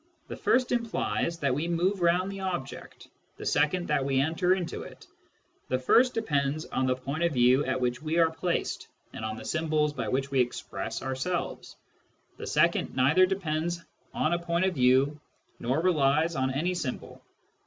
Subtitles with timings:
[0.29, 3.07] The first implies that we move round the object;
[3.37, 5.05] the second that we enter into it.
[5.69, 9.35] The first depends on the point of view at which we are placed and on
[9.37, 11.75] the symbols by which we express ourselves.
[12.37, 15.19] The second neither depends on a point of view
[15.59, 17.21] nor relies on any symbol.